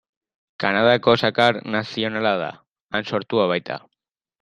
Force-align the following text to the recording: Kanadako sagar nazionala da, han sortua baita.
Kanadako 0.63 1.15
sagar 1.25 1.61
nazionala 1.77 2.35
da, 2.45 2.51
han 2.95 3.11
sortua 3.15 3.51
baita. 3.57 3.85